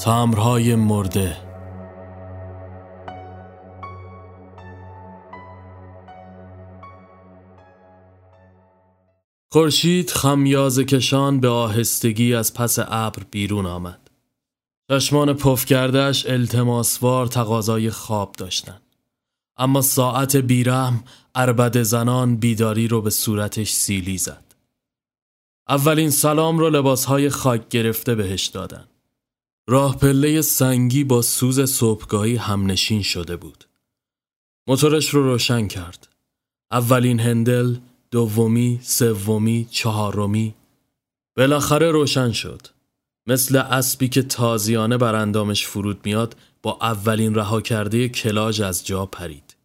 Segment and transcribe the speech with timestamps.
[0.00, 1.36] تمرهای مرده
[9.52, 14.10] خورشید خمیاز کشان به آهستگی از پس ابر بیرون آمد.
[14.90, 18.82] چشمان پف کردهش التماسوار تقاضای خواب داشتند.
[19.56, 21.04] اما ساعت بیرم
[21.34, 24.54] اربد زنان بیداری رو به صورتش سیلی زد.
[25.68, 28.84] اولین سلام رو لباسهای خاک گرفته بهش دادن.
[29.70, 33.64] راه پله سنگی با سوز صبحگاهی همنشین شده بود.
[34.66, 36.08] موتورش رو روشن کرد.
[36.70, 37.76] اولین هندل،
[38.10, 40.54] دومی، سومی، چهارمی
[41.36, 42.66] بالاخره روشن شد.
[43.26, 49.06] مثل اسبی که تازیانه بر اندامش فرود میاد با اولین رها کرده کلاج از جا
[49.06, 49.56] پرید.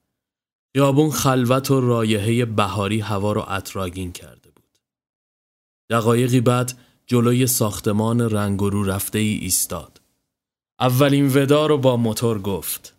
[0.76, 4.80] یابون خلوت و رایحه بهاری هوا رو اطراگین کرده بود.
[5.90, 9.95] دقایقی بعد جلوی ساختمان رنگ رو رفته ای ایستاد.
[10.80, 12.94] اولین ودا رو با موتور گفت.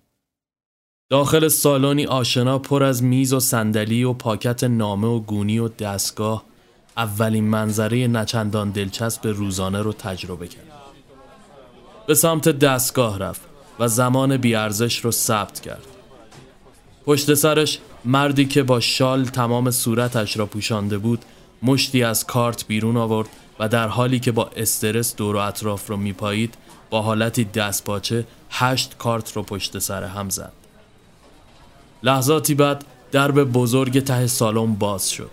[1.11, 6.45] داخل سالنی آشنا پر از میز و صندلی و پاکت نامه و گونی و دستگاه
[6.97, 10.73] اولین منظره نچندان دلچسب روزانه رو تجربه کرد.
[12.07, 13.41] به سمت دستگاه رفت
[13.79, 15.87] و زمان بیارزش رو ثبت کرد.
[17.05, 21.25] پشت سرش مردی که با شال تمام صورتش را پوشانده بود
[21.63, 25.97] مشتی از کارت بیرون آورد و در حالی که با استرس دور و اطراف رو
[25.97, 26.55] میپایید
[26.91, 30.53] با حالتی دستپاچه هشت کارت رو پشت سر هم زد.
[32.03, 35.31] لحظاتی بعد درب بزرگ ته سالن باز شد.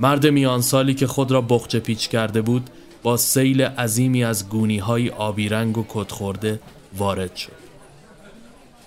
[0.00, 2.70] مرد میان سالی که خود را بخچه پیچ کرده بود
[3.02, 6.60] با سیل عظیمی از گونی های آبی رنگ و کت خورده
[6.96, 7.52] وارد شد.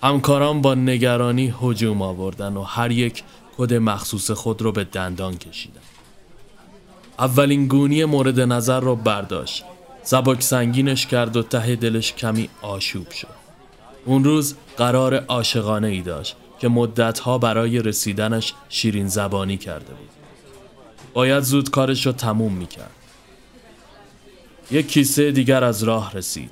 [0.02, 3.22] همکاران با نگرانی هجوم آوردن و هر یک
[3.58, 5.80] کد مخصوص خود را به دندان کشیدن.
[7.18, 9.64] اولین گونی مورد نظر را برداشت.
[10.04, 13.42] زباک سنگینش کرد و ته دلش کمی آشوب شد.
[14.04, 20.08] اون روز قرار عاشقانه ای داشت که مدتها برای رسیدنش شیرین زبانی کرده بود.
[21.14, 22.90] باید زود کارش رو تموم می‌کرد.
[24.70, 26.50] یک کیسه دیگر از راه رسید.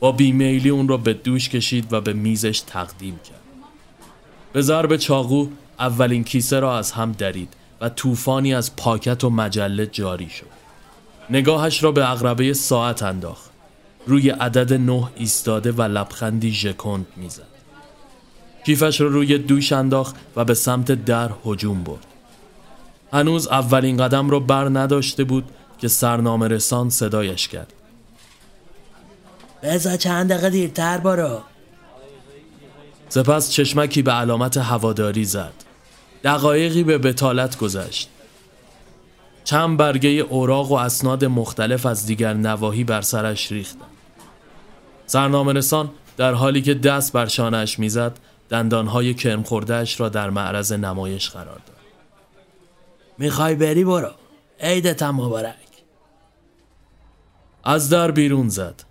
[0.00, 3.40] با بیمیلی اون رو به دوش کشید و به میزش تقدیم کرد.
[4.52, 5.48] به ضرب چاقو
[5.78, 10.57] اولین کیسه را از هم درید و طوفانی از پاکت و مجله جاری شد.
[11.30, 13.50] نگاهش را به اغربه ساعت انداخت.
[14.06, 17.42] روی عدد نه ایستاده و لبخندی ژکند می‌زد.
[18.66, 22.06] کیفش رو روی دوش انداخت و به سمت در هجوم برد.
[23.12, 25.44] هنوز اولین قدم رو بر نداشته بود
[25.78, 27.72] که سرنامه رسان صدایش کرد.
[29.62, 31.40] بزا چند دقیقه دیرتر برو
[33.08, 35.52] سپس چشمکی به علامت هواداری زد.
[36.24, 38.08] دقایقی به بتالت گذشت.
[39.48, 43.90] چند برگه اوراق و اسناد مختلف از دیگر نواحی بر سرش ریختند.
[45.06, 50.72] سرنامه رسان در حالی که دست بر شانهش می‌زد دندانهای کرم خوردهش را در معرض
[50.72, 51.76] نمایش قرار داد.
[53.18, 54.10] می‌خوای بری برو
[54.60, 55.54] عیدتم مبارک
[57.64, 58.82] از در بیرون زد.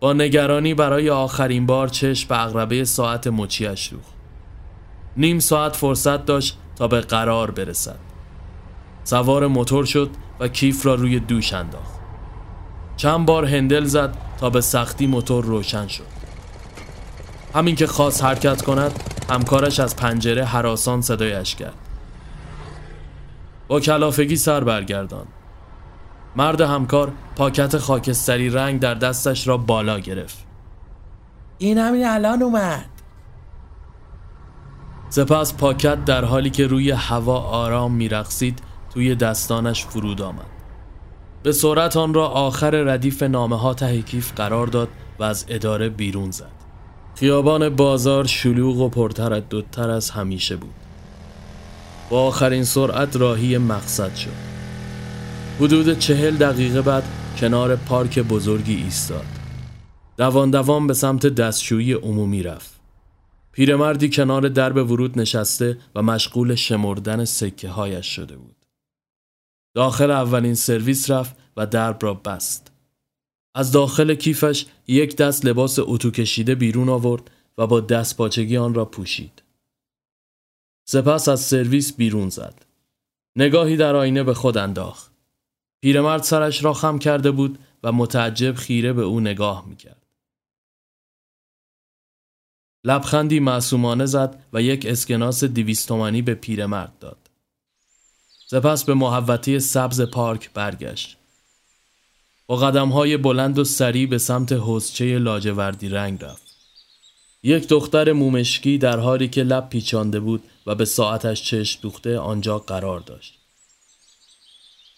[0.00, 4.12] با نگرانی برای آخرین بار چشم به اغربه ساعت مچیش دوخت.
[5.16, 8.11] نیم ساعت فرصت داشت تا به قرار برسد.
[9.04, 12.00] سوار موتور شد و کیف را روی دوش انداخت.
[12.96, 16.22] چند بار هندل زد تا به سختی موتور روشن شد.
[17.54, 18.92] همین که خواست حرکت کند
[19.30, 21.74] همکارش از پنجره حراسان صدایش کرد
[23.68, 25.26] با کلافگی سر برگردان
[26.36, 30.46] مرد همکار پاکت خاکستری رنگ در دستش را بالا گرفت
[31.58, 32.84] این همین الان اومد
[35.08, 38.62] سپس پاکت در حالی که روی هوا آرام میرقصید
[38.94, 40.46] توی دستانش فرود آمد.
[41.42, 44.88] به سرعت آن را آخر ردیف نامه ها ته کیف قرار داد
[45.18, 46.52] و از اداره بیرون زد.
[47.14, 50.74] خیابان بازار شلوغ و پرترددتر از همیشه بود.
[52.10, 54.52] با آخرین سرعت راهی مقصد شد.
[55.60, 57.04] حدود چهل دقیقه بعد
[57.36, 59.26] کنار پارک بزرگی ایستاد.
[60.16, 62.80] دوان دوان به سمت دستشویی عمومی رفت.
[63.52, 68.61] پیرمردی کنار درب ورود نشسته و مشغول شمردن سکه هایش شده بود.
[69.74, 72.72] داخل اولین سرویس رفت و درب را بست
[73.54, 78.74] از داخل کیفش یک دست لباس اتو کشیده بیرون آورد و با دست پاچگی آن
[78.74, 79.42] را پوشید.
[80.88, 82.66] سپس از سرویس بیرون زد.
[83.36, 85.12] نگاهی در آینه به خود انداخت.
[85.82, 90.06] پیرمرد سرش را خم کرده بود و متعجب خیره به او نگاه می‌کرد.
[92.84, 97.21] لبخندی معصومانه زد و یک اسکناس دیویستومانی به پیرمرد داد.
[98.52, 101.16] سپس به محوطه سبز پارک برگشت.
[102.46, 106.56] با قدم های بلند و سریع به سمت حوزچه لاجوردی رنگ رفت.
[107.42, 112.58] یک دختر مومشکی در حالی که لب پیچانده بود و به ساعتش چشم دوخته آنجا
[112.58, 113.38] قرار داشت.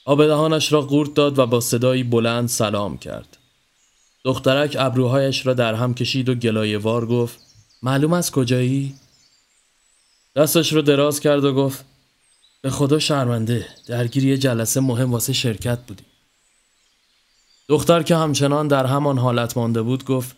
[0.04, 3.38] آب دهانش را قورت داد و با صدایی بلند سلام کرد.
[4.24, 7.38] دخترک ابروهایش را در هم کشید و گلایوار گفت
[7.82, 8.94] معلوم از کجایی؟
[10.36, 11.93] دستش رو دراز کرد و گفت
[12.64, 16.04] به خدا شرمنده درگیر یه جلسه مهم واسه شرکت بودی
[17.68, 20.36] دختر که همچنان در همان حالت مانده بود گفت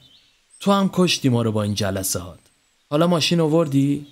[0.60, 2.38] تو هم کشتی ما رو با این جلسه هات.
[2.90, 4.06] حالا ماشین آوردی؟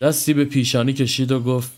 [0.00, 1.70] دستی به پیشانی کشید و گفت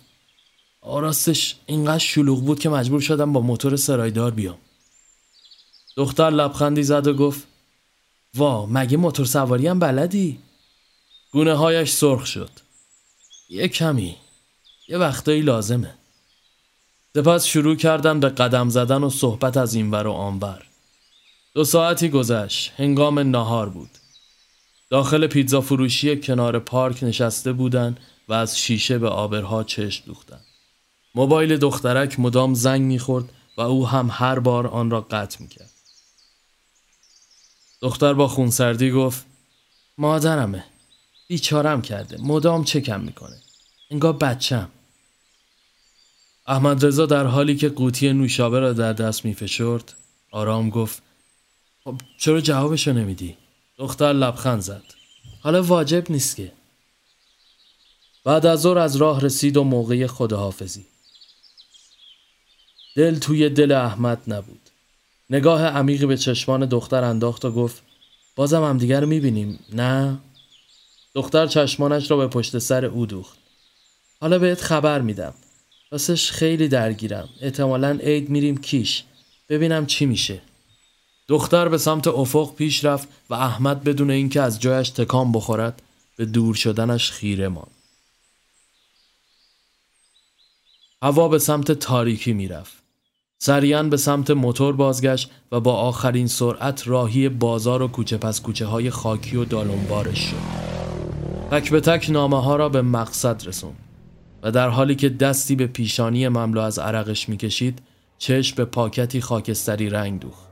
[0.81, 4.59] آراستش اینقدر شلوغ بود که مجبور شدم با موتور سرایدار بیام.
[5.97, 7.47] دختر لبخندی زد و گفت
[8.35, 10.39] وا مگه موتور سواری هم بلدی؟
[11.33, 12.51] گونه هایش سرخ شد.
[13.49, 14.17] یه کمی.
[14.91, 15.95] یه وقتایی لازمه.
[17.15, 20.67] سپس شروع کردم به قدم زدن و صحبت از اینور و آنور
[21.55, 22.73] دو ساعتی گذشت.
[22.77, 23.91] هنگام ناهار بود.
[24.91, 27.99] داخل پیتزا فروشی کنار پارک نشسته بودن
[28.29, 30.41] و از شیشه به آبرها چشم دوختن.
[31.15, 33.25] موبایل دخترک مدام زنگ می‌خورد
[33.57, 35.71] و او هم هر بار آن را قطع می‌کرد.
[37.83, 39.27] دختر با خونسردی گفت
[39.99, 40.65] مادرمه
[41.29, 42.17] بیچارم کرده.
[42.21, 43.37] مدام چکم می‌کنه؟
[43.91, 44.69] انگار بچم
[46.51, 49.97] احمد رضا در حالی که قوطی نوشابه را در دست میفشرد
[50.31, 51.03] آرام گفت
[51.85, 53.37] خب چرا جوابشو نمیدی؟
[53.79, 54.83] دختر لبخند زد.
[55.41, 56.53] حالا واجب نیست که.
[58.25, 60.87] بعد از ظهر از راه رسید و موقع خداحافظی.
[62.97, 64.71] دل توی دل احمد نبود.
[65.31, 67.83] نگاه عمیقی به چشمان دختر انداخت و گفت
[68.37, 70.19] بازم هم دیگر می‌بینیم نه؟
[71.15, 73.39] دختر چشمانش را به پشت سر او دوخت.
[74.21, 75.35] حالا بهت خبر میدم.
[75.93, 77.29] راستش خیلی درگیرم.
[77.41, 79.05] احتمالا عید میریم کیش.
[79.49, 80.41] ببینم چی میشه.
[81.29, 85.83] دختر به سمت افق پیش رفت و احمد بدون اینکه از جایش تکان بخورد
[86.17, 87.71] به دور شدنش خیره ماند.
[91.03, 92.73] هوا به سمت تاریکی می‌رفت.
[93.39, 98.67] سریعا به سمت موتور بازگشت و با آخرین سرعت راهی بازار و کوچه پس کوچه
[98.67, 100.37] های خاکی و دالونبارش شد.
[101.51, 103.90] تک به تک نامه ها را به مقصد رسوند.
[104.43, 107.83] و در حالی که دستی به پیشانی مملو از عرقش می‌کشید
[108.19, 110.51] چشم به پاکتی خاکستری رنگ دوخت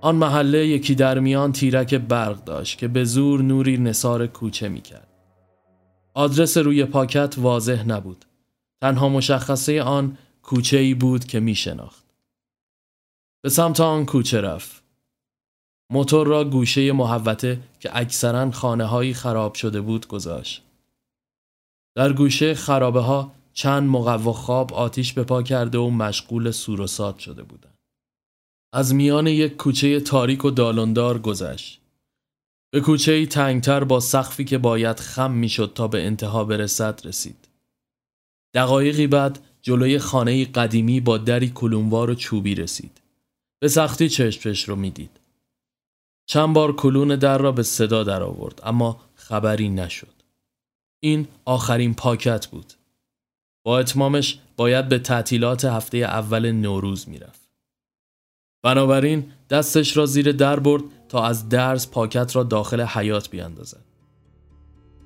[0.00, 5.08] آن محله یکی در میان تیرک برق داشت که به زور نوری نصار کوچه می‌کرد
[6.14, 8.24] آدرس روی پاکت واضح نبود
[8.80, 12.04] تنها مشخصه آن کوچه ای بود که می شناخت.
[13.42, 14.82] به سمت آن کوچه رفت.
[15.90, 20.62] موتور را گوشه محوته که اکثرا خانه هایی خراب شده بود گذاشت.
[21.94, 26.86] در گوشه خرابه ها چند مقوا خواب آتیش به پا کرده و مشغول سور
[27.18, 27.78] شده بودند.
[28.72, 31.80] از میان یک کوچه تاریک و دالندار گذشت.
[32.70, 37.48] به کوچه تنگتر با سقفی که باید خم می‌شد تا به انتها برسد رسید.
[38.54, 43.00] دقایقی بعد جلوی خانه قدیمی با دری کلونوار و چوبی رسید.
[43.60, 45.20] به سختی چشمش رو می‌دید.
[46.26, 50.17] چند بار کلون در را به صدا در آورد اما خبری نشد.
[51.00, 52.72] این آخرین پاکت بود.
[53.64, 57.48] با اتمامش باید به تعطیلات هفته اول نوروز می‌رفت.
[58.62, 63.84] بنابراین دستش را زیر در برد تا از درز پاکت را داخل حیات بیاندازد.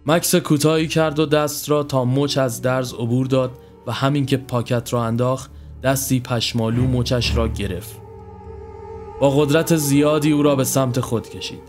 [0.06, 4.36] مکس کوتاهی کرد و دست را تا مچ از درز عبور داد و همین که
[4.36, 5.50] پاکت را انداخت
[5.82, 8.00] دستی پشمالو مچش را گرفت.
[9.20, 11.62] با قدرت زیادی او را به سمت خود کشید.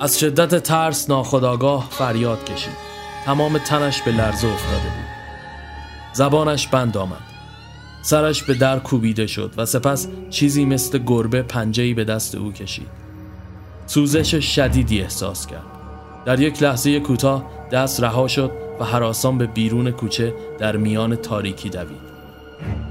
[0.00, 2.99] از شدت ترس ناخداگاه فریاد کشید.
[3.26, 5.10] تمام تنش به لرزه افتاده بود.
[6.12, 7.30] زبانش بند آمد.
[8.02, 12.88] سرش به در کوبیده شد و سپس چیزی مثل گربه پنجهی به دست او کشید.
[13.86, 15.64] سوزش شدیدی احساس کرد.
[16.24, 18.50] در یک لحظه کوتاه دست رها شد
[18.80, 22.10] و حراسان به بیرون کوچه در میان تاریکی دوید.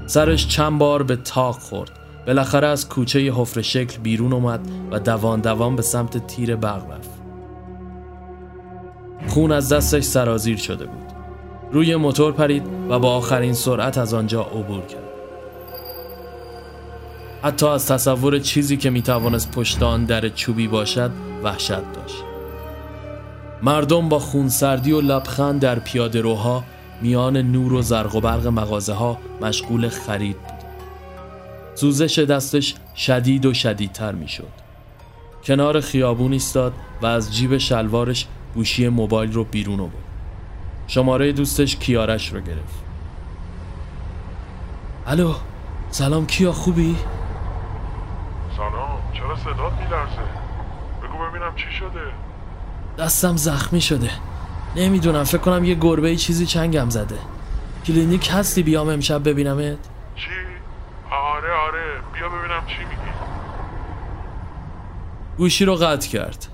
[0.06, 1.90] سرش چند بار به تاق خورد.
[2.26, 4.60] بالاخره از کوچه حفر شکل بیرون اومد
[4.90, 7.19] و دوان دوان به سمت تیر برق رفت.
[9.28, 11.06] خون از دستش سرازیر شده بود.
[11.72, 15.10] روی موتور پرید و با آخرین سرعت از آنجا عبور کرد.
[17.42, 21.10] حتی از تصور چیزی که می‌توانست پشت آن در چوبی باشد
[21.42, 22.24] وحشت داشت.
[23.62, 26.64] مردم با خونسردی و لبخند در پیاده روها
[27.02, 30.60] میان نور و زرق و برق مغازه ها مشغول خرید بود.
[31.74, 34.60] سوزش دستش شدید و شدیدتر می‌شد.
[35.44, 36.72] کنار خیابون ایستاد
[37.02, 39.94] و از جیب شلوارش گوشی موبایل رو بیرون آورد.
[40.86, 42.84] شماره دوستش کیارش رو گرفت.
[45.06, 45.34] الو
[45.90, 46.96] سلام کیا خوبی؟
[49.12, 50.22] چرا صدات میلرزه؟
[51.02, 52.12] بگو ببینم چی شده.
[52.98, 54.10] دستم زخمی شده.
[54.76, 57.18] نمی‌دونم فکر کنم یه گربه چیزی چنگم زده.
[57.86, 59.78] کلینیک هستی؟ بیام امشب ببینمت.
[60.16, 60.30] چی؟
[61.10, 61.84] آره آره.
[62.14, 63.10] بیا ببینم چی میگی.
[65.38, 66.46] گوشی رو قطع کرد.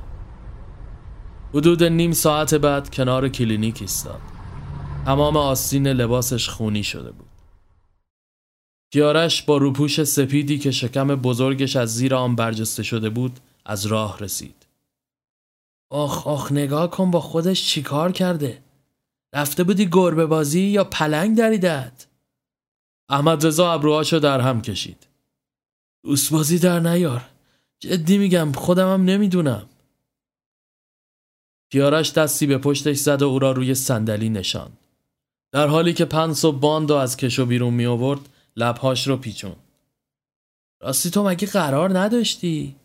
[1.57, 4.21] حدود نیم ساعت بعد کنار کلینیک ایستاد.
[5.05, 7.29] تمام آستین لباسش خونی شده بود.
[8.93, 14.19] کیارش با روپوش سپیدی که شکم بزرگش از زیر آن برجسته شده بود از راه
[14.19, 14.67] رسید.
[15.91, 18.63] آخ آخ نگاه کن با خودش چیکار کرده؟
[19.35, 22.07] رفته بودی گربه بازی یا پلنگ دریدت؟
[23.09, 25.07] احمد رضا ابروهاشو در هم کشید.
[26.05, 27.25] دوست بازی در نیار.
[27.81, 29.67] جدی میگم خودم هم نمی‌دونم.
[31.71, 34.73] کیارش دستی به پشتش زد و او را روی صندلی نشان.
[35.53, 38.21] در حالی که پنس و باند از کشو بیرون می آورد
[38.57, 39.57] لبهاش رو پیچون
[40.81, 42.77] راستی تو مگه قرار نداشتی؟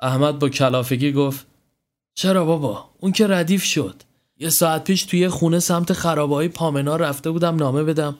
[0.00, 1.46] احمد با کلافگی گفت
[2.14, 4.02] چرا بابا؟ اون که ردیف شد.
[4.38, 8.18] یه ساعت پیش توی خونه سمت خرابایی پامنا رفته بودم نامه بدم.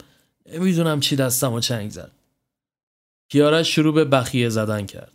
[0.52, 2.12] نمی‌دونم چی دستم و چنگ زد.
[3.28, 5.12] کیارش شروع به بخیه زدن کرد.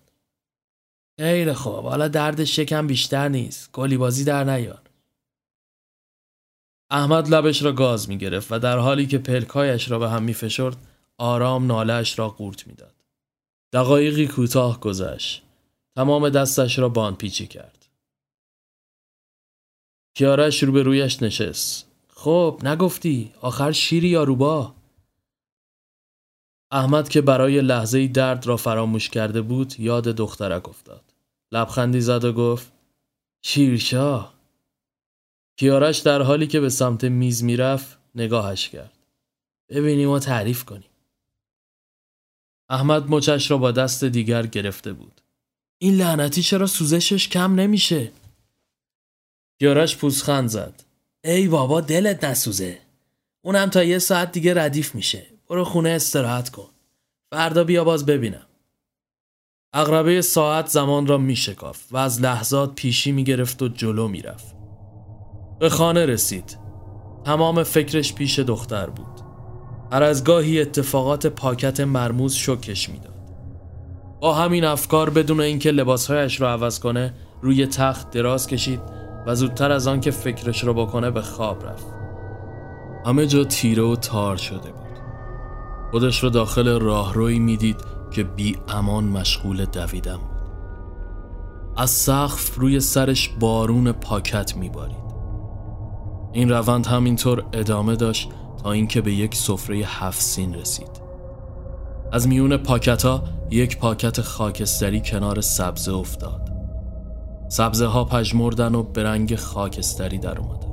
[1.21, 4.81] خیلی خوب حالا دردش شکم بیشتر نیست گلی بازی در نیار
[6.89, 10.33] احمد لبش را گاز می گرفت و در حالی که پلکایش را به هم می
[10.33, 10.77] فشرد
[11.17, 12.95] آرام نالش را قورت می‌داد.
[13.73, 15.43] دقایقی کوتاه گذشت.
[15.95, 17.85] تمام دستش را بان پیچی کرد.
[20.15, 21.87] کیارش رو به رویش نشست.
[22.15, 24.75] خب نگفتی آخر شیری یا روبا؟
[26.71, 31.10] احمد که برای لحظه درد را فراموش کرده بود یاد دخترک افتاد.
[31.51, 32.71] لبخندی زد و گفت
[33.45, 34.33] شیرشاه
[35.59, 38.97] کیارش در حالی که به سمت میز می‌رفت نگاهش کرد.
[39.69, 40.89] ببینیم و تعریف کنیم.
[42.69, 45.21] احمد مچش را با دست دیگر گرفته بود.
[45.77, 48.11] این لعنتی چرا سوزشش کم نمیشه؟
[49.59, 50.83] کیارش پوزخند زد.
[51.23, 52.81] ای بابا دلت نسوزه.
[53.41, 55.27] اونم تا یه ساعت دیگه ردیف میشه.
[55.47, 56.69] برو خونه استراحت کن.
[57.31, 58.47] فردا بیا باز ببینم.
[59.73, 64.55] اقربه ساعت زمان را میشکافت و از لحظات پیشی می‌گرفت و جلو می‌رفت.
[65.59, 66.57] به خانه رسید.
[67.25, 69.21] تمام فکرش پیش دختر بود.
[69.91, 73.21] هر از گاهی اتفاقات پاکت مرموز شکش می‌داد.
[74.21, 78.81] با همین افکار بدون اینکه لباسهایش را عوض کنه روی تخت دراز کشید
[79.27, 81.87] و زودتر از آن که فکرش را بکنه به خواب رفت.
[83.05, 84.99] همه جا تیره و تار شده بود.
[85.91, 90.41] خودش را داخل راهروی می‌دید که بی امان مشغول دویدن بود.
[91.77, 95.11] از سقف روی سرش بارون پاکت میبارید.
[96.33, 98.29] این روند همینطور ادامه داشت
[98.63, 101.01] تا اینکه به یک سفره هفت سین رسید.
[102.11, 106.51] از میون پاکت ها یک پاکت خاکستری کنار سبزه افتاد.
[107.49, 110.71] سبزه ها پژمردن و به رنگ خاکستری در اومدن.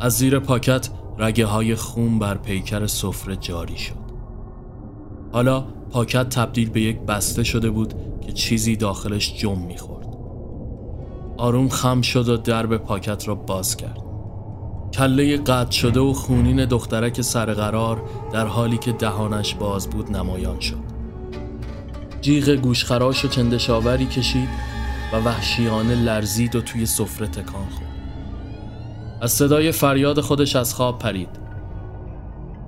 [0.00, 3.94] از زیر پاکت رگه های خون بر پیکر سفره جاری شد.
[5.32, 10.06] حالا پاکت تبدیل به یک بسته شده بود که چیزی داخلش جم می‌خورد.
[11.36, 14.10] آروم خم شد و درب پاکت را باز کرد.
[14.94, 20.90] کله قطع شده و خونین دخترک سرقرار در حالی که دهانش باز بود نمایان شد
[22.20, 24.48] جیغ گوشخراش و چندشاوری کشید
[25.12, 27.90] و وحشیانه لرزید و توی سفره تکان خورد
[29.20, 31.28] از صدای فریاد خودش از خواب پرید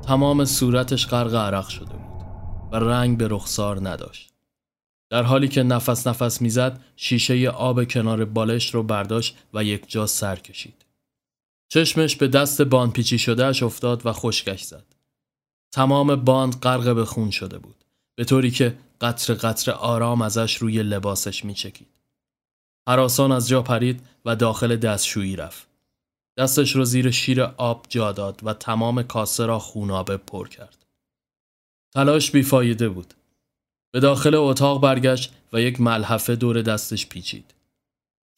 [0.06, 2.01] تمام صورتش غرق عرق شده
[2.72, 4.32] و رنگ به رخسار نداشت
[5.10, 10.06] در حالی که نفس نفس می‌زد شیشه آب کنار بالش رو برداشت و یک جا
[10.06, 10.82] سر کشید
[11.72, 14.84] چشمش به دست باند پیچی شدهش افتاد و خشکش زد.
[15.72, 17.84] تمام باند غرق به خون شده بود.
[18.14, 21.88] به طوری که قطر قطر آرام ازش روی لباسش میچکید.
[22.88, 25.66] حراسان از جا پرید و داخل دستشویی رفت.
[26.38, 30.81] دستش رو زیر شیر آب جا داد و تمام کاسه را خونابه پر کرد.
[31.94, 33.14] تلاش بیفایده بود.
[33.92, 37.54] به داخل اتاق برگشت و یک ملحفه دور دستش پیچید.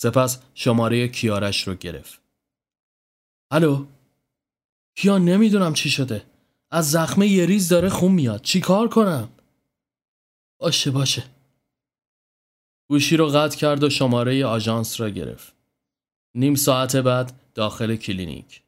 [0.00, 2.20] سپس شماره کیارش رو گرفت.
[3.50, 3.87] الو؟
[4.96, 6.26] کیا نمی‌دونم چی شده.
[6.70, 8.42] از زخمه یه ریز داره خون میاد.
[8.42, 9.28] چی کار کنم؟
[10.61, 11.25] باشه باشه.
[12.88, 15.54] گوشی رو قطع کرد و شماره آژانس را گرفت.
[16.34, 18.62] نیم ساعت بعد داخل کلینیک.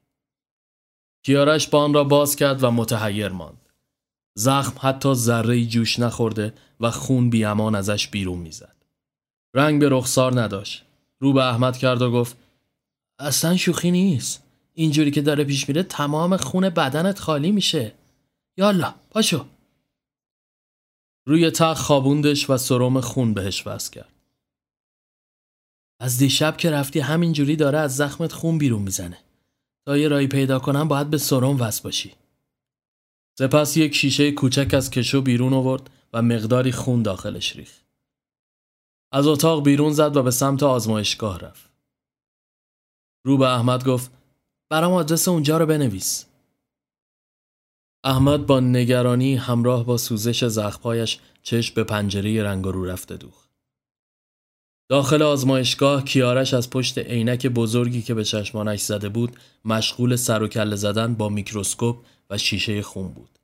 [1.24, 3.65] کیارش باند را باز کرد و متحیر ماند.
[4.38, 8.76] زخم حتی ذره جوش نخورده و خون بیامان ازش بیرون می‌زد
[9.54, 10.84] رنگ به رخسار نداشت
[11.18, 12.36] رو به احمد کرد و گفت
[13.18, 17.92] اصلا شوخی نیست اینجوری که داره پیش میره تمام خون بدنت خالی میشه
[18.58, 19.46] یالا پاشو
[21.26, 24.12] روی تخت خوابوندش و سرم خون بهش وز کرد.
[26.00, 29.18] از دیشب که رفتی همینجوری داره از زخمت خون بیرون می‌زنه.
[29.86, 32.12] تا یه رایی پیدا کنم باید به سرم وز باشی.
[33.38, 37.84] سپس یک شیشه کوچک از کشو بیرون آورد و مقداری خون داخلش ریخت.
[39.12, 41.70] از اتاق بیرون زد و به سمت آزمایشگاه رفت.
[43.26, 44.10] رو به احمد گفت
[44.70, 46.26] برام آدرس اونجا رو بنویس.
[48.04, 53.50] احمد با نگرانی همراه با سوزش زخمهایش چشم به پنجره رنگ رو رفته دوخت.
[54.88, 60.48] داخل آزمایشگاه کیارش از پشت عینک بزرگی که به چشمانش زده بود مشغول سر و
[60.48, 63.38] کله زدن با میکروسکوپ و شیشه خون بود.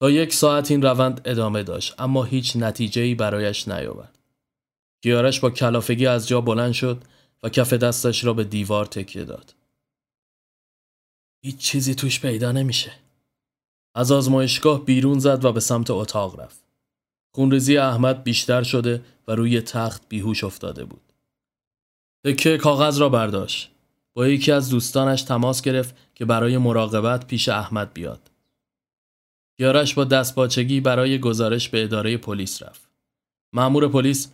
[0.00, 4.18] تا یک ساعت این روند ادامه داشت اما هیچ نتیجه برایش نیاورد.
[5.02, 7.04] کیارش با کلافگی از جا بلند شد
[7.42, 9.54] و کف دستش را به دیوار تکیه داد.
[11.44, 12.92] هیچ چیزی توش پیدا نمیشه.
[13.94, 16.64] از آزمایشگاه بیرون زد و به سمت اتاق رفت.
[17.34, 21.12] خونریزی احمد بیشتر شده و روی تخت بیهوش افتاده بود.
[22.26, 23.70] تکه کاغذ را برداشت.
[24.14, 28.30] با یکی از دوستانش تماس گرفت که برای مراقبت پیش احمد بیاد.
[29.58, 32.88] یارش با دستپاچگی برای گزارش به اداره پلیس رفت.
[33.52, 34.32] مأمور پلیس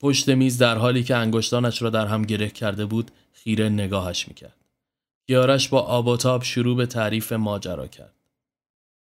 [0.00, 4.56] پشت میز در حالی که انگشتانش را در هم گره کرده بود خیره نگاهش می‌کرد.
[5.28, 8.14] یارش با آب و تاب شروع به تعریف ماجرا کرد.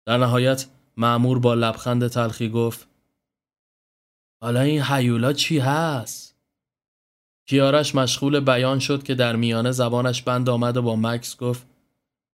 [0.06, 0.66] در نهایت
[0.96, 2.88] معمور با لبخند تلخی گفت
[4.42, 6.31] حالا این حیولا چی هست؟
[7.46, 11.66] کیارش مشغول بیان شد که در میانه زبانش بند آمد و با مکس گفت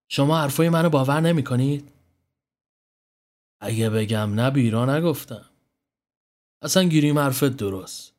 [0.08, 1.92] شما حرفای منو باور نمی کنید؟
[3.60, 5.44] اگه بگم نه بیرا نگفتم.
[6.62, 8.14] اصلا گیریم حرفت درست.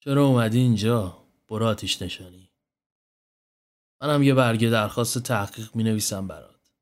[0.00, 2.50] چرا اومدی اینجا؟ برو آتیش نشانی.
[4.02, 6.72] منم یه برگه درخواست تحقیق می نویسم برات.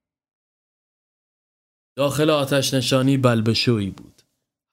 [1.97, 4.23] داخل آتش نشانی بلبشویی بود.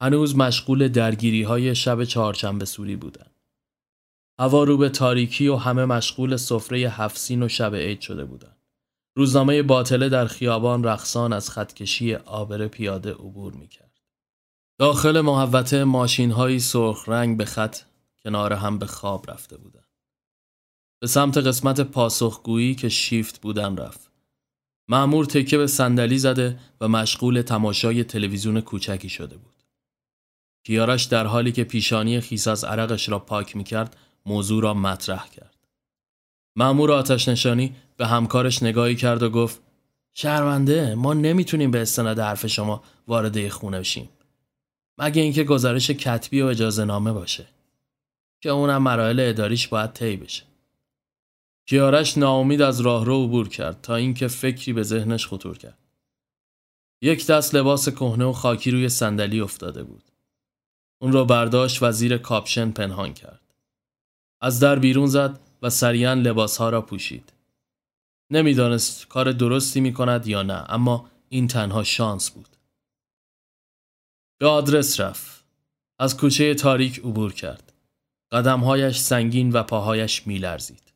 [0.02, 3.29] هنوز مشغول درگیری های شب چهارشنبه سوری بودن.
[4.40, 8.56] هوا رو به تاریکی و همه مشغول سفره هفسین و شب عید شده بودن
[9.16, 14.00] روزنامه باطله در خیابان رقصان از خطکشی آبر پیاده عبور می‌کرد.
[14.80, 17.78] داخل محوطه ماشین های سرخ رنگ به خط
[18.24, 19.88] کنار هم به خواب رفته بودند.
[21.02, 24.12] به سمت قسمت پاسخگویی که شیفت بودن رفت.
[24.88, 29.64] معمور تکه به صندلی زده و مشغول تماشای تلویزیون کوچکی شده بود.
[30.66, 33.96] کیارش در حالی که پیشانی خیس از عرقش را پاک می‌کرد
[34.26, 35.56] موضوع را مطرح کرد.
[36.56, 39.62] معمور آتش نشانی به همکارش نگاهی کرد و گفت
[40.14, 44.10] شرمنده ما نمی‌تونیم به استناد حرف شما وارد خونه بشیم.
[44.98, 47.48] مگه اینکه گزارش کتبی و اجازه نامه باشه.
[48.42, 50.44] که اونم مراحل اداریش باید طی بشه.
[51.66, 55.78] کیارش ناامید از راهرو عبور کرد تا اینکه فکری به ذهنش خطور کرد.
[57.02, 60.04] یک دست لباس کهنه و خاکی روی صندلی افتاده بود.
[61.02, 63.49] اون را برداشت و زیر کاپشن پنهان کرد.
[64.42, 67.34] از در بیرون زد و سریعا لباسها را پوشید.
[68.32, 72.50] نمی‌دانست کار درستی می کند یا نه اما این تنها شانس بود.
[74.40, 75.44] به آدرس رفت.
[76.00, 77.74] از کوچه تاریک عبور کرد.
[78.32, 80.94] قدمهایش سنگین و پاهایش میلرزید.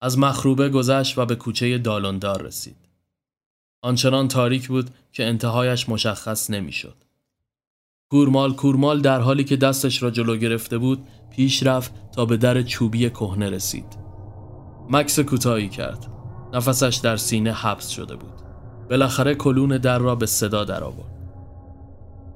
[0.00, 2.76] از مخروبه گذشت و به کوچه دالوندار رسید.
[3.82, 6.96] آنچنان تاریک بود که انتهایش مشخص نمی‌شد.
[8.10, 11.06] کورمال کورمال در حالی که دستش را جلو گرفته بود
[11.36, 13.98] پیش رفت تا به در چوبی کهنه رسید.
[14.90, 16.06] مکس کوتاهی کرد.
[16.52, 18.32] نفسش در سینه حبس شده بود.
[18.90, 21.30] بالاخره کلون در را به صدا درآورد.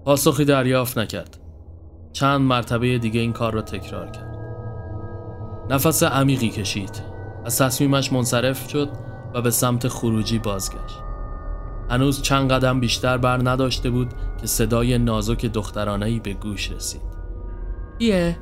[0.05, 1.39] پاسخی دریافت نکرد.
[2.13, 4.39] چند مرتبه دیگه این کار را تکرار کرد.
[5.71, 7.03] نفس عمیقی کشید.
[7.45, 8.89] از تصمیمش منصرف شد
[9.35, 10.99] و به سمت خروجی بازگشت.
[11.91, 17.11] هنوز چند قدم بیشتر بر نداشته بود که صدای نازک دخترانهی به گوش رسید.
[18.01, 18.37] یه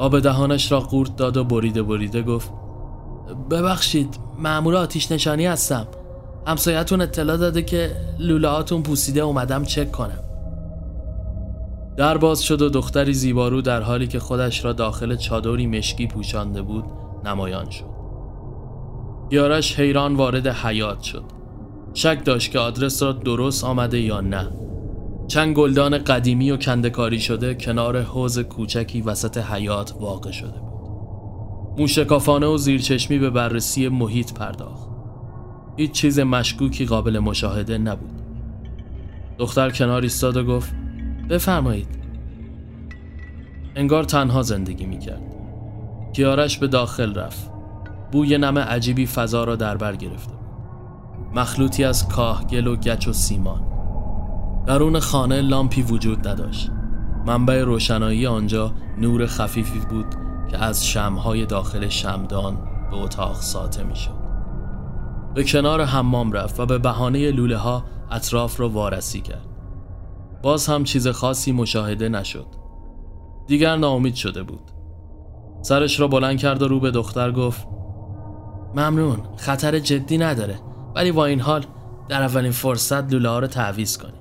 [0.00, 2.50] آب دهانش را قورت داد و بریده بریده گفت
[3.50, 5.86] ببخشید مأمور آتیش نشانی هستم.
[6.46, 10.24] همسایتون اطلاع داده که لوله پوسیده اومدم چک کنم.
[11.96, 16.62] در باز شد و دختری زیبارو در حالی که خودش را داخل چادری مشکی پوشانده
[16.62, 16.84] بود
[17.24, 17.90] نمایان شد.
[19.30, 21.24] یارش حیران وارد حیات شد.
[21.94, 24.48] شک داشت که آدرس را درست آمده یا نه.
[25.30, 30.80] چند گلدان قدیمی و کندکاری شده کنار حوز کوچکی وسط حیات واقع شده بود.
[31.78, 34.88] موشکافانه و زیرچشمی به بررسی محیط پرداخت.
[35.76, 38.22] هیچ چیز مشکوکی قابل مشاهده نبود.
[39.38, 40.74] دختر کنار ایستاد و گفت
[41.28, 41.98] بفرمایید.
[43.76, 45.22] انگار تنها زندگی می‌کرد.
[46.12, 47.50] کیارش به داخل رفت.
[48.12, 50.34] بوی نم عجیبی فضا را در بر گرفته
[51.34, 53.69] مخلوطی از کاه گل و گچ و سیمان.
[54.66, 56.70] درون خانه لامپی وجود نداشت
[57.26, 60.06] منبع روشنایی آنجا نور خفیفی بود
[60.50, 62.56] که از شمهای داخل شمدان
[62.90, 64.20] به اتاق ساطع می شد.
[65.34, 69.46] به کنار حمام رفت و به بهانه لوله ها اطراف را وارسی کرد.
[70.42, 72.46] باز هم چیز خاصی مشاهده نشد.
[73.46, 74.70] دیگر ناامید شده بود.
[75.62, 77.66] سرش را بلند کرد و رو به دختر گفت
[78.74, 80.60] ممنون خطر جدی نداره
[80.94, 81.64] ولی با این حال
[82.08, 84.19] در اولین فرصت لوله ها رو تعویز کنی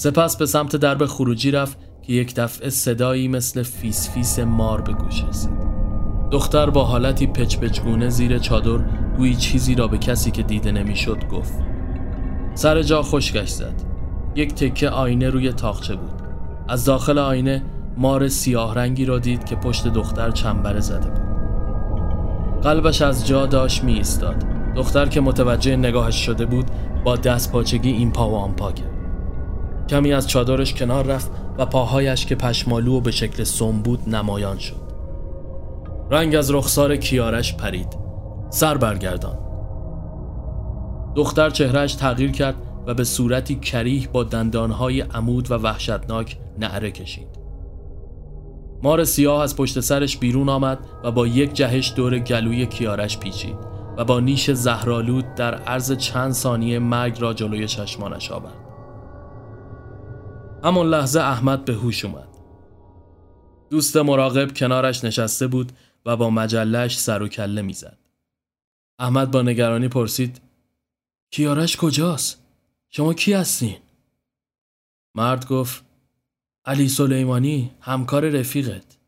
[0.00, 4.92] سپس به سمت درب خروجی رفت که یک دفعه صدایی مثل فیس فیس مار به
[4.92, 5.52] گوش رسید.
[6.30, 8.84] دختر با حالتی پچ پچگونه زیر چادر
[9.16, 11.52] گویی چیزی را به کسی که دیده نمی‌شد گفت.
[12.54, 13.82] سر جا خشکش زد.
[14.34, 16.22] یک تکه آینه روی طاقچه بود.
[16.68, 17.62] از داخل آینه
[17.96, 21.22] مار سیاه رنگی را دید که پشت دختر چنبره زده بود.
[22.62, 24.44] قلبش از جا داشت می ایستاد
[24.76, 26.66] دختر که متوجه نگاهش شده بود
[27.04, 28.99] با دست پاچگی این پا و آن پا کرد.
[29.90, 34.58] کمی از چادرش کنار رفت و پاهایش که پشمالو و به شکل سم بود نمایان
[34.58, 34.90] شد.
[36.10, 37.96] رنگ از رخسار کیارش پرید.
[38.50, 39.38] سر برگردان.
[41.14, 42.54] دختر چهرهش تغییر کرد
[42.86, 47.28] و به صورتی کریه با دندانهای عمود و وحشتناک نعره کشید.
[48.82, 53.56] مار سیاه از پشت سرش بیرون آمد و با یک جهش دور گلوی کیارش پیچید
[53.96, 58.59] و با نیش زهرالود در عرض چند ثانیه مرگ را جلوی چشمانش آورد.
[60.64, 62.28] همان لحظه احمد به هوش اومد.
[63.70, 65.72] دوست مراقب کنارش نشسته بود
[66.06, 67.98] و با مجلش سر و کله می‌زد.
[68.98, 70.40] احمد با نگرانی پرسید
[71.30, 72.42] کیارش کجاست؟
[72.90, 73.76] شما کی هستین؟
[75.14, 75.84] مرد گفت
[76.64, 78.98] علی سلیمانی همکار رفیقت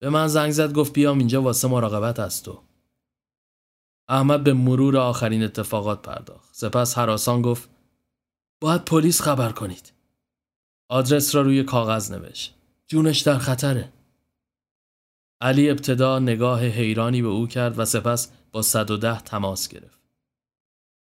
[0.00, 2.62] به من زنگ زد گفت بیام اینجا واسه مراقبت از تو
[4.08, 7.70] احمد به مرور آخرین اتفاقات پرداخت سپس حراسان گفت
[8.60, 9.99] باید پلیس خبر کنید
[10.90, 12.54] آدرس را روی کاغذ نوشت
[12.86, 13.92] جونش در خطره
[15.40, 20.00] علی ابتدا نگاه حیرانی به او کرد و سپس با 110 تماس گرفت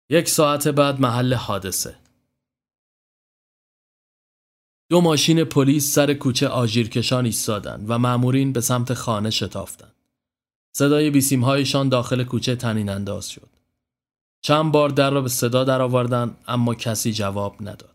[0.10, 1.96] یک ساعت بعد محل حادثه
[4.90, 9.96] دو ماشین پلیس سر کوچه آژیرکشان ایستادند و مأمورین به سمت خانه شتافتند.
[10.76, 13.50] صدای بیسیمهایشان داخل کوچه تنین انداز شد.
[14.42, 17.95] چند بار در را به صدا درآوردند اما کسی جواب نداد.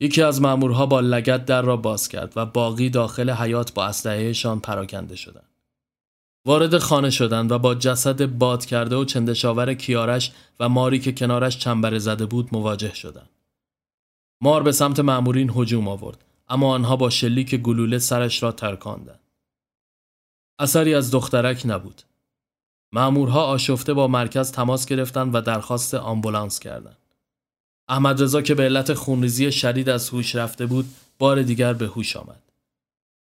[0.00, 4.60] یکی از مأمورها با لگت در را باز کرد و باقی داخل حیات با اسلحهشان
[4.60, 5.50] پراکنده شدند.
[6.46, 11.58] وارد خانه شدند و با جسد باد کرده و چندشاور کیارش و ماری که کنارش
[11.58, 13.30] چنبره زده بود مواجه شدند.
[14.42, 19.20] مار به سمت مأمورین هجوم آورد اما آنها با شلیک گلوله سرش را ترکاندند
[20.58, 22.02] اثری از دخترک نبود
[22.92, 26.99] مأمورها آشفته با مرکز تماس گرفتند و درخواست آمبولانس کردند
[27.90, 30.86] احمد رضا که به علت خونریزی شدید از هوش رفته بود
[31.18, 32.42] بار دیگر به هوش آمد.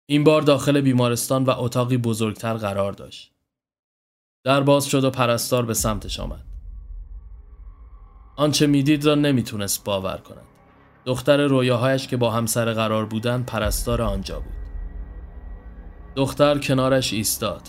[0.07, 3.33] این بار داخل بیمارستان و اتاقی بزرگتر قرار داشت.
[4.45, 6.45] در باز شد و پرستار به سمتش آمد.
[8.37, 10.47] آنچه می‌دید را نمی‌تونست باور کند.
[11.05, 14.53] دختر رویاهایش که با همسر قرار بودن پرستار آنجا بود.
[16.17, 17.63] دختر کنارش ایستاد.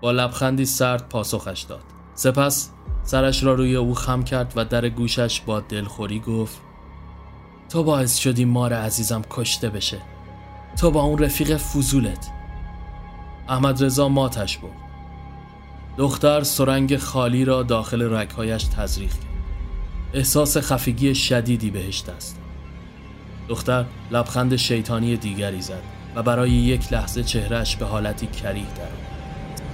[0.00, 1.84] با لبخندی سرد پاسخش داد.
[2.14, 2.70] سپس
[3.04, 6.58] سرش را روی او خم کرد و در گوشش با دلخوری گفت
[7.68, 9.98] تو باعث شدی مار عزیزم کشته بشه.
[10.76, 12.30] تو با اون رفیق فضولت.
[13.48, 14.72] احمد رضا ماتش بود
[15.96, 19.30] دختر سرنگ خالی را داخل رگهایش تزریق کرد.
[20.14, 22.40] احساس خفگی شدیدی بهش دست
[23.48, 25.82] دختر لبخند شیطانی دیگری زد
[26.14, 28.88] و برای یک لحظه چهرش به حالتی کریه در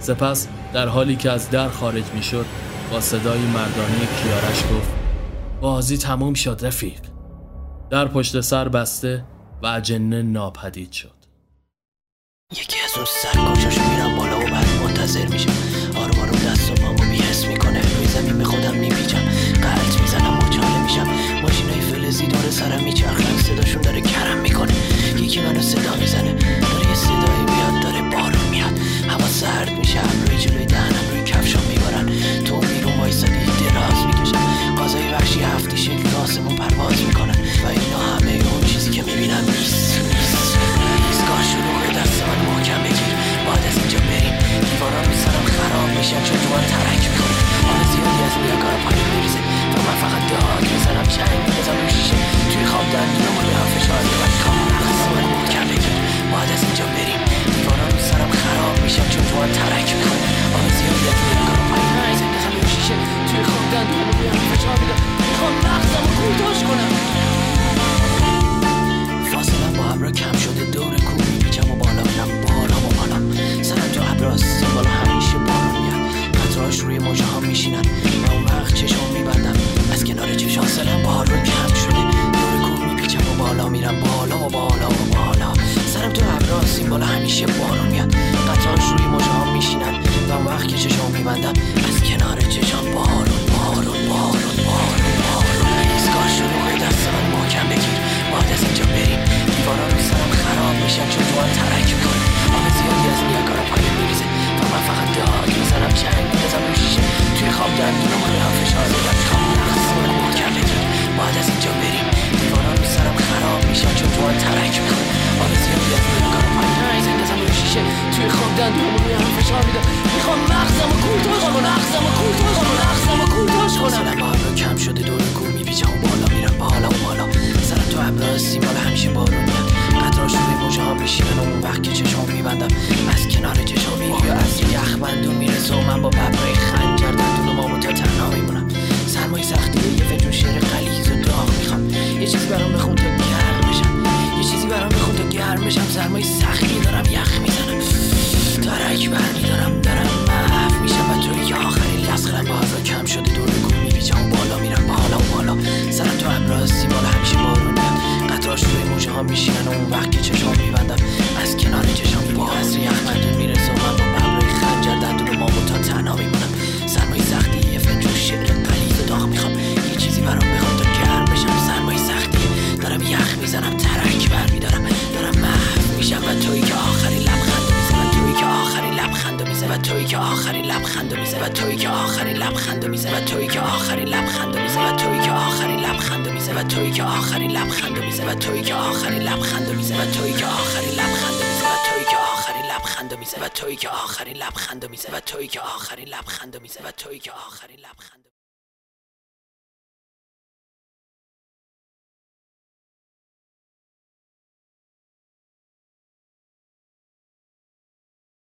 [0.01, 2.47] سپس در حالی که از در خارج می شد
[2.90, 4.90] با صدای مردانی کیارش گفت
[5.61, 7.01] بازی تموم شد رفیق.
[7.90, 9.25] در پشت سر بسته
[9.62, 11.16] و اجنه ناپدید شد.
[12.53, 15.51] یکی از اون سرکاشاش میرم بالا و بعد منتظر میشه.
[15.96, 17.96] آروم آروم دست و پامو بیهس می‌کنه.
[17.96, 19.18] روی زمین به خودم میپیچم.
[19.62, 21.07] قلط می‌زنم مچاله میشم.
[21.42, 24.75] ماشینای فلزی داره سرم میچرخن صداشون داره کرم می‌کنه.
[25.16, 26.33] یکی منو صدا می‌زنه.
[26.33, 28.79] داره یه صدایی میاد داره بارون میاد.
[29.09, 30.01] هوا سرد میشه.
[30.27, 30.66] روی جلوی
[36.87, 40.01] پرواز می‌کنن و اینا همه اون چیزی که می‌بینم نیست.
[41.09, 43.12] ایستگاه شروع دست من محکم بگیر.
[43.46, 44.35] باید از اینجا بریم.
[44.68, 49.42] دیوارا رو سرم خراب میشن چون جوان ترک می‌کنه حال زیادی از کار پایین میریزه.
[49.75, 52.18] و من فقط داد می‌زنم چنگ می‌زنم شیشه.
[52.51, 54.86] توی خواب دندونم رو هم فشار و می‌خوام